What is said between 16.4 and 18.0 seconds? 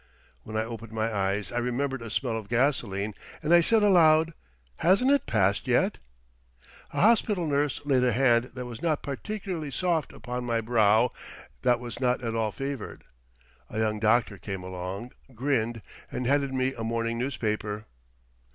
me a morning newspaper.